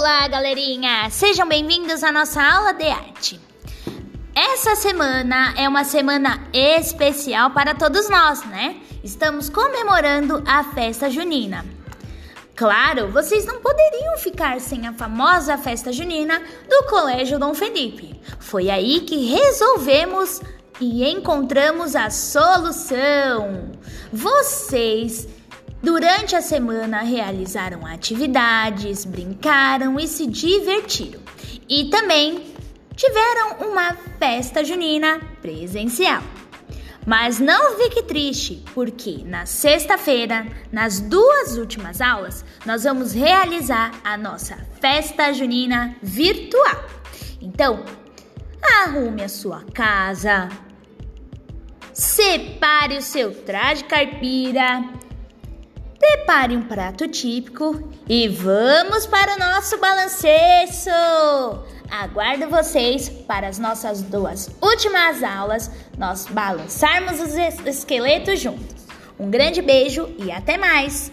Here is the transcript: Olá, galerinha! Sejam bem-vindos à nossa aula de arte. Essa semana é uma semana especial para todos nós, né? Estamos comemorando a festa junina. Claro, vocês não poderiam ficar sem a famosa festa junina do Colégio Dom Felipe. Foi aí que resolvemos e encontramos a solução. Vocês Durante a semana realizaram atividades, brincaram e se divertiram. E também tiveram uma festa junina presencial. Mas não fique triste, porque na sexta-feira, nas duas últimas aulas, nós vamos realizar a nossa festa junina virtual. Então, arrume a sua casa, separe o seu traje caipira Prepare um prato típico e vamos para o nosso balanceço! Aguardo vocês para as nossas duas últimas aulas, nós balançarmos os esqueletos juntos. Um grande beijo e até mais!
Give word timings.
Olá, 0.00 0.26
galerinha! 0.28 1.10
Sejam 1.10 1.46
bem-vindos 1.46 2.02
à 2.02 2.10
nossa 2.10 2.42
aula 2.42 2.72
de 2.72 2.88
arte. 2.88 3.38
Essa 4.34 4.74
semana 4.74 5.52
é 5.58 5.68
uma 5.68 5.84
semana 5.84 6.48
especial 6.54 7.50
para 7.50 7.74
todos 7.74 8.08
nós, 8.08 8.42
né? 8.46 8.80
Estamos 9.04 9.50
comemorando 9.50 10.42
a 10.46 10.64
festa 10.64 11.10
junina. 11.10 11.66
Claro, 12.56 13.08
vocês 13.08 13.44
não 13.44 13.60
poderiam 13.60 14.16
ficar 14.16 14.58
sem 14.58 14.86
a 14.86 14.94
famosa 14.94 15.58
festa 15.58 15.92
junina 15.92 16.40
do 16.66 16.84
Colégio 16.88 17.38
Dom 17.38 17.52
Felipe. 17.52 18.18
Foi 18.38 18.70
aí 18.70 19.00
que 19.00 19.26
resolvemos 19.26 20.40
e 20.80 21.04
encontramos 21.10 21.94
a 21.94 22.08
solução. 22.08 23.70
Vocês 24.10 25.28
Durante 25.82 26.36
a 26.36 26.42
semana 26.42 27.00
realizaram 27.00 27.86
atividades, 27.86 29.06
brincaram 29.06 29.98
e 29.98 30.06
se 30.06 30.26
divertiram. 30.26 31.20
E 31.66 31.86
também 31.86 32.54
tiveram 32.94 33.70
uma 33.70 33.96
festa 34.18 34.62
junina 34.62 35.18
presencial. 35.40 36.22
Mas 37.06 37.40
não 37.40 37.78
fique 37.78 38.02
triste, 38.02 38.62
porque 38.74 39.24
na 39.24 39.46
sexta-feira, 39.46 40.46
nas 40.70 41.00
duas 41.00 41.56
últimas 41.56 42.02
aulas, 42.02 42.44
nós 42.66 42.84
vamos 42.84 43.14
realizar 43.14 43.90
a 44.04 44.18
nossa 44.18 44.58
festa 44.82 45.32
junina 45.32 45.96
virtual. 46.02 46.84
Então, 47.40 47.82
arrume 48.62 49.22
a 49.22 49.30
sua 49.30 49.64
casa, 49.72 50.50
separe 51.90 52.98
o 52.98 53.02
seu 53.02 53.32
traje 53.32 53.82
caipira 53.84 54.99
Prepare 56.00 56.56
um 56.56 56.62
prato 56.62 57.06
típico 57.06 57.92
e 58.08 58.26
vamos 58.26 59.06
para 59.06 59.34
o 59.34 59.38
nosso 59.38 59.76
balanceço! 59.76 60.88
Aguardo 61.90 62.48
vocês 62.48 63.10
para 63.10 63.46
as 63.46 63.58
nossas 63.58 64.00
duas 64.00 64.48
últimas 64.62 65.22
aulas, 65.22 65.70
nós 65.98 66.24
balançarmos 66.24 67.20
os 67.20 67.36
esqueletos 67.66 68.40
juntos. 68.40 68.86
Um 69.18 69.28
grande 69.28 69.60
beijo 69.60 70.08
e 70.18 70.32
até 70.32 70.56
mais! 70.56 71.12